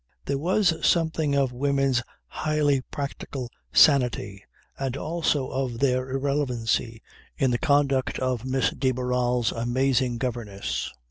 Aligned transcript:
There 0.25 0.39
was 0.39 0.83
something 0.83 1.35
of 1.35 1.51
women's 1.53 2.01
highly 2.25 2.81
practical 2.89 3.51
sanity 3.71 4.43
and 4.79 4.97
also 4.97 5.49
of 5.49 5.77
their 5.77 6.09
irrelevancy 6.09 7.03
in 7.37 7.51
the 7.51 7.59
conduct 7.59 8.17
of 8.17 8.43
Miss 8.43 8.71
de 8.71 8.91
Barral's 8.93 9.51
amazing 9.51 10.17
governess. 10.17 10.89